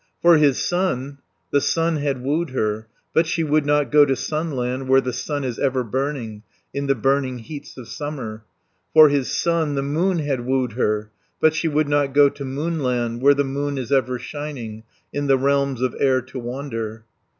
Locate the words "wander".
16.39-17.05